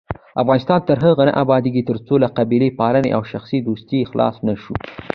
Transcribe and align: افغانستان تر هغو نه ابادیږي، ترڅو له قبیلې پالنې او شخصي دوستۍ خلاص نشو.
افغانستان 0.41 0.79
تر 0.87 0.97
هغو 1.03 1.23
نه 1.27 1.33
ابادیږي، 1.43 1.81
ترڅو 1.89 2.13
له 2.23 2.27
قبیلې 2.37 2.69
پالنې 2.79 3.09
او 3.17 3.21
شخصي 3.31 3.57
دوستۍ 3.67 3.99
خلاص 4.11 4.35
نشو. 4.47 4.73